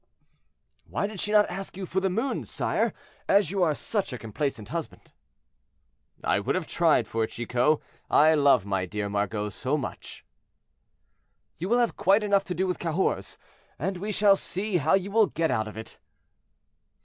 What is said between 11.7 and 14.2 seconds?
have quite enough to do with Cahors, and we